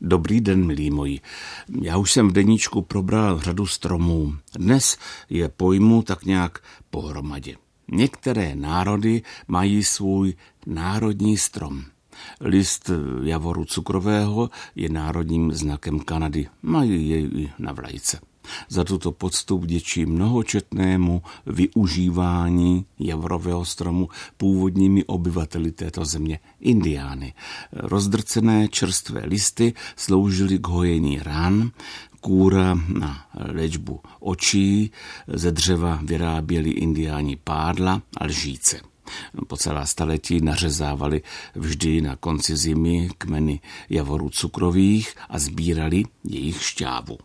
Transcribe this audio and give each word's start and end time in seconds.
Dobrý 0.00 0.40
den, 0.40 0.66
milí 0.66 0.90
moji. 0.90 1.20
Já 1.80 1.96
už 1.96 2.12
jsem 2.12 2.28
v 2.28 2.32
deníčku 2.32 2.82
probral 2.82 3.40
řadu 3.40 3.66
stromů. 3.66 4.34
Dnes 4.54 4.98
je 5.30 5.48
pojmu 5.48 6.02
tak 6.02 6.24
nějak 6.24 6.58
pohromadě. 6.90 7.56
Některé 7.88 8.54
národy 8.54 9.22
mají 9.48 9.84
svůj 9.84 10.34
národní 10.66 11.36
strom. 11.36 11.84
List 12.40 12.90
javoru 13.22 13.64
cukrového 13.64 14.50
je 14.76 14.88
národním 14.88 15.52
znakem 15.52 16.00
Kanady. 16.00 16.48
Mají 16.62 17.08
jej 17.08 17.30
i 17.34 17.52
na 17.58 17.72
vlajce. 17.72 18.20
Za 18.68 18.84
tuto 18.84 19.12
poctu 19.12 19.58
vděčí 19.58 20.06
mnohočetnému 20.06 21.22
využívání 21.46 22.84
javrového 22.98 23.64
stromu 23.64 24.08
původními 24.36 25.04
obyvateli 25.04 25.72
této 25.72 26.04
země, 26.04 26.40
indiány. 26.60 27.34
Rozdrcené 27.72 28.68
čerstvé 28.68 29.22
listy 29.24 29.72
sloužily 29.96 30.58
k 30.58 30.68
hojení 30.68 31.18
rán, 31.18 31.70
kůra 32.20 32.74
na 32.98 33.26
léčbu 33.34 34.00
očí, 34.20 34.90
ze 35.28 35.52
dřeva 35.52 36.00
vyráběli 36.02 36.70
indiáni 36.70 37.36
pádla 37.36 38.02
a 38.16 38.24
lžíce. 38.24 38.80
Po 39.46 39.56
celá 39.56 39.86
staletí 39.86 40.40
nařezávali 40.40 41.22
vždy 41.54 42.00
na 42.00 42.16
konci 42.16 42.56
zimy 42.56 43.08
kmeny 43.18 43.60
javorů 43.90 44.30
cukrových 44.30 45.14
a 45.28 45.38
sbírali 45.38 46.04
jejich 46.24 46.62
šťávu. 46.62 47.18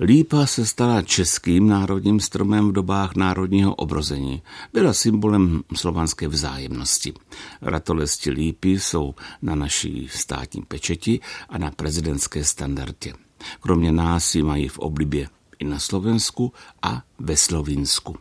Lípa 0.00 0.46
se 0.46 0.66
stala 0.66 1.02
českým 1.02 1.68
národním 1.68 2.20
stromem 2.20 2.68
v 2.68 2.72
dobách 2.72 3.16
národního 3.16 3.74
obrození. 3.74 4.42
Byla 4.72 4.92
symbolem 4.92 5.62
slovanské 5.76 6.28
vzájemnosti. 6.28 7.14
Ratolesti 7.62 8.30
lípy 8.30 8.70
jsou 8.70 9.14
na 9.42 9.54
naší 9.54 10.08
státní 10.10 10.62
pečeti 10.62 11.20
a 11.48 11.58
na 11.58 11.70
prezidentské 11.70 12.44
standardě. 12.44 13.12
Kromě 13.60 13.92
nás 13.92 14.34
ji 14.34 14.42
mají 14.42 14.68
v 14.68 14.78
oblibě 14.78 15.28
i 15.58 15.64
na 15.64 15.78
Slovensku 15.78 16.52
a 16.82 17.02
ve 17.18 17.36
Slovinsku. 17.36 18.16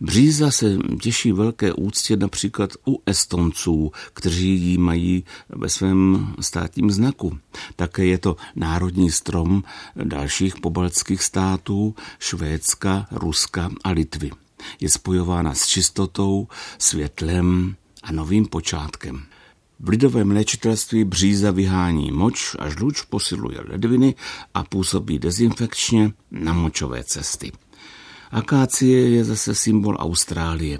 Bříza 0.00 0.50
se 0.50 0.78
těší 1.02 1.32
velké 1.32 1.72
úctě 1.72 2.16
například 2.16 2.70
u 2.86 3.02
Estonců, 3.06 3.92
kteří 4.12 4.48
ji 4.48 4.78
mají 4.78 5.24
ve 5.48 5.68
svém 5.68 6.28
státním 6.40 6.90
znaku. 6.90 7.38
Také 7.76 8.06
je 8.06 8.18
to 8.18 8.36
národní 8.56 9.10
strom 9.10 9.62
dalších 10.04 10.56
pobaltských 10.56 11.22
států, 11.22 11.94
Švédska, 12.18 13.06
Ruska 13.10 13.70
a 13.84 13.90
Litvy. 13.90 14.30
Je 14.80 14.88
spojována 14.88 15.54
s 15.54 15.66
čistotou, 15.66 16.48
světlem 16.78 17.76
a 18.02 18.12
novým 18.12 18.46
počátkem. 18.46 19.22
V 19.80 19.88
lidovém 19.88 20.30
léčitelství 20.30 21.04
bříza 21.04 21.50
vyhání 21.50 22.10
moč 22.10 22.56
a 22.58 22.68
žluč 22.68 23.02
posiluje 23.02 23.60
ledviny 23.68 24.14
a 24.54 24.64
působí 24.64 25.18
dezinfekčně 25.18 26.12
na 26.30 26.52
močové 26.52 27.04
cesty. 27.04 27.52
Akácie 28.30 29.08
je 29.08 29.24
zase 29.24 29.54
symbol 29.54 29.96
Austrálie. 29.98 30.78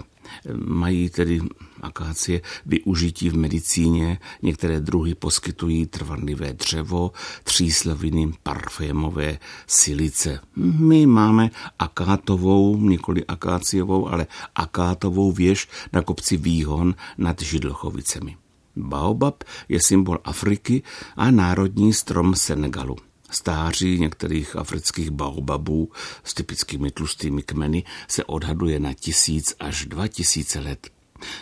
Mají 0.65 1.09
tedy 1.09 1.41
akácie 1.81 2.41
využití 2.65 3.29
v 3.29 3.37
medicíně. 3.37 4.19
Některé 4.41 4.79
druhy 4.79 5.15
poskytují 5.15 5.85
trvanlivé 5.85 6.53
dřevo, 6.53 7.11
třísloviny, 7.43 8.31
parfémové 8.43 9.39
silice. 9.67 10.39
My 10.79 11.05
máme 11.05 11.49
akátovou, 11.79 12.77
nikoli 12.77 13.25
akáciovou, 13.25 14.09
ale 14.09 14.27
akátovou 14.55 15.31
věž 15.31 15.67
na 15.93 16.01
kopci 16.01 16.37
Výhon 16.37 16.95
nad 17.17 17.41
Židlochovicemi. 17.41 18.37
Baobab 18.75 19.43
je 19.69 19.79
symbol 19.81 20.19
Afriky 20.23 20.83
a 21.15 21.31
národní 21.31 21.93
strom 21.93 22.35
Senegalu. 22.35 23.08
Stáří 23.29 23.99
některých 23.99 24.55
afrických 24.55 25.09
baobabů 25.11 25.91
s 26.23 26.33
typickými 26.33 26.91
tlustými 26.91 27.43
kmeny 27.43 27.83
se 28.07 28.23
odhaduje 28.23 28.79
na 28.79 28.93
tisíc 28.93 29.55
až 29.59 29.85
dva 29.85 30.07
tisíce 30.07 30.59
let. 30.59 30.89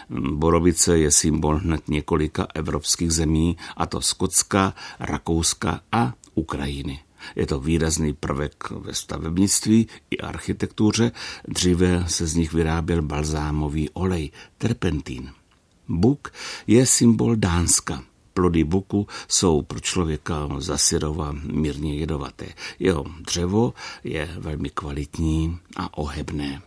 Borovice 0.10 0.98
je 0.98 1.12
symbol 1.12 1.58
hned 1.58 1.88
několika 1.88 2.48
evropských 2.54 3.12
zemí, 3.12 3.58
a 3.78 3.86
to 3.86 4.02
Skotska, 4.02 4.74
Rakouska 5.00 5.82
a 5.92 6.14
Ukrajiny. 6.36 7.00
Je 7.36 7.48
to 7.48 7.60
výrazný 7.60 8.14
prvek 8.14 8.70
ve 8.70 8.94
stavebnictví 8.94 9.88
i 10.12 10.18
architektuře. 10.18 11.12
Dříve 11.48 12.04
se 12.08 12.28
z 12.28 12.36
nich 12.36 12.54
vyráběl 12.54 13.02
balzámový 13.02 13.90
olej, 13.90 14.32
terpentín. 14.58 15.32
Buk 15.88 16.34
je 16.68 16.86
symbol 16.86 17.36
Dánska. 17.36 18.04
Plody 18.38 18.64
buku 18.64 19.08
jsou 19.28 19.62
pro 19.62 19.80
člověka 19.80 20.50
zasirova 20.58 21.36
mírně 21.44 21.96
jedovaté. 21.96 22.46
Jeho 22.80 23.06
dřevo 23.22 23.74
je 24.04 24.30
velmi 24.38 24.70
kvalitní 24.70 25.58
a 25.78 25.98
ohebné. 25.98 26.62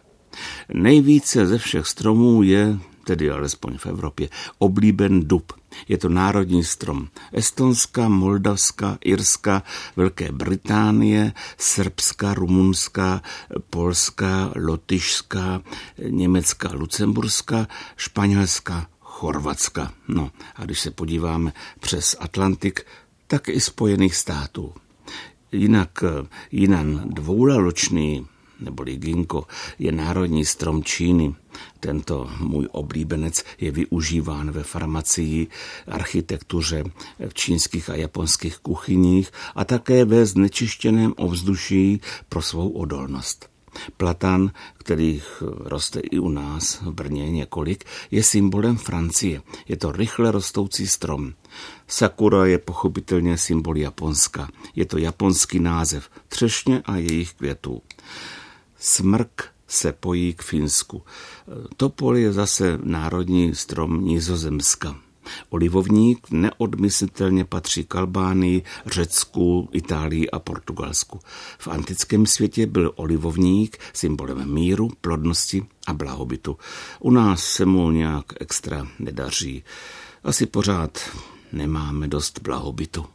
Nejvíce 0.75 1.47
ze 1.47 1.58
všech 1.58 1.86
stromů 1.86 2.42
je, 2.42 2.78
tedy 3.04 3.31
alespoň 3.31 3.78
v 3.78 3.86
Evropě, 3.86 4.28
oblíben 4.58 5.28
dub. 5.28 5.53
Je 5.88 5.98
to 5.98 6.08
národní 6.08 6.64
strom 6.64 7.08
Estonska, 7.32 8.08
Moldavska, 8.08 8.98
Irska, 9.04 9.62
Velké 9.97 10.32
Británie, 10.32 11.32
Srbska, 11.58 12.34
Rumunska, 12.34 13.22
Polska, 13.70 14.52
Lotyšska, 14.56 15.62
Německa, 16.08 16.70
Lucemburska, 16.72 17.69
Španělska, 17.97 18.87
Chorvatska. 19.20 19.92
No 20.08 20.31
a 20.56 20.64
když 20.64 20.81
se 20.81 20.91
podíváme 20.91 21.53
přes 21.81 22.16
Atlantik, 22.20 22.86
tak 23.26 23.48
i 23.48 23.60
Spojených 23.60 24.16
států. 24.16 24.75
Jinak 25.53 26.04
eh, 26.04 26.26
jinan 26.53 27.03
dvoulaločný 27.06 28.26
neboli 28.60 28.97
ginkgo, 28.97 29.44
je 29.78 29.92
národní 29.92 30.44
strom 30.44 30.84
Číny. 30.84 31.34
Tento 31.81 32.31
můj 32.41 32.69
oblíbenec 32.72 33.44
je 33.60 33.70
využíván 33.70 34.50
ve 34.50 34.62
farmacii, 34.62 35.48
architektuře, 35.87 36.84
v 37.28 37.34
čínských 37.34 37.91
a 37.91 37.94
japonských 37.94 38.58
kuchyních 38.58 39.31
a 39.54 39.64
také 39.64 40.04
ve 40.04 40.26
znečištěném 40.26 41.14
ovzduší 41.16 42.00
pro 42.28 42.42
svou 42.42 42.70
odolnost. 42.70 43.50
Platan, 43.97 44.50
kterých 44.78 45.42
roste 45.58 46.00
i 46.00 46.19
u 46.19 46.28
nás 46.28 46.81
v 46.81 46.91
Brně 46.91 47.31
několik, 47.31 47.84
je 48.10 48.22
symbolem 48.22 48.76
Francie. 48.76 49.42
Je 49.69 49.76
to 49.76 49.92
rychle 49.92 50.31
rostoucí 50.31 50.86
strom. 50.86 51.32
Sakura 51.86 52.47
je 52.47 52.58
pochopitelně 52.58 53.38
symbol 53.38 53.76
Japonska. 53.76 54.48
Je 54.75 54.86
to 54.86 54.98
japonský 54.98 55.60
název 55.60 56.10
třešně 56.28 56.82
a 56.84 56.97
jejich 56.97 57.34
květů. 57.34 57.82
Smrk 58.78 59.44
se 59.69 59.92
pojí 59.92 60.34
k 60.34 60.42
Finsku. 60.42 61.02
Topol 61.76 62.16
je 62.16 62.32
zase 62.32 62.78
národní 62.82 63.54
strom 63.54 64.04
Nizozemska. 64.04 64.97
Olivovník 65.51 66.31
neodmyslitelně 66.31 67.45
patří 67.45 67.85
k 67.85 67.97
Albánii, 67.97 68.63
Řecku, 68.87 69.69
Itálii 69.73 70.31
a 70.31 70.39
Portugalsku. 70.39 71.21
V 71.59 71.69
antickém 71.69 72.27
světě 72.27 72.67
byl 72.67 72.93
olivovník 72.97 73.79
symbolem 73.93 74.55
míru, 74.55 74.91
plodnosti 75.01 75.67
a 75.87 75.93
blahobytu. 75.93 76.59
U 77.01 77.11
nás 77.11 77.45
se 77.45 77.67
mu 77.67 77.91
nějak 77.91 78.25
extra 78.41 78.89
nedaří. 78.99 79.65
Asi 80.25 80.47
pořád 80.47 80.99
nemáme 81.53 82.09
dost 82.09 82.41
blahobytu. 82.43 83.07